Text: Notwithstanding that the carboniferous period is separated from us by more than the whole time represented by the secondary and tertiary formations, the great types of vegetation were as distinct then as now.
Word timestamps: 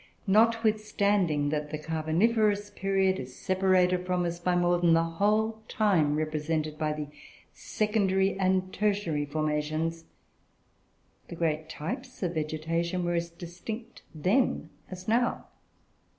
Notwithstanding 0.25 1.49
that 1.49 1.69
the 1.69 1.77
carboniferous 1.77 2.71
period 2.71 3.19
is 3.19 3.35
separated 3.35 4.03
from 4.03 4.25
us 4.25 4.39
by 4.39 4.55
more 4.55 4.79
than 4.79 4.93
the 4.93 5.03
whole 5.03 5.61
time 5.67 6.15
represented 6.15 6.75
by 6.79 6.91
the 6.93 7.05
secondary 7.53 8.33
and 8.39 8.73
tertiary 8.73 9.27
formations, 9.27 10.05
the 11.27 11.35
great 11.35 11.69
types 11.69 12.23
of 12.23 12.33
vegetation 12.33 13.05
were 13.05 13.13
as 13.13 13.29
distinct 13.29 14.01
then 14.15 14.71
as 14.89 15.07
now. 15.07 15.45